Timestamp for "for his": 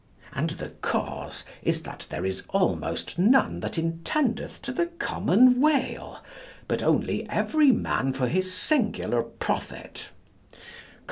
8.11-8.51